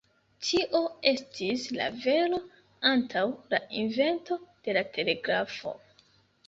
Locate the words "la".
1.75-1.91, 3.53-3.63, 4.81-4.89